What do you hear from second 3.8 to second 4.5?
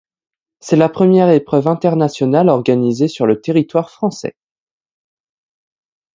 français.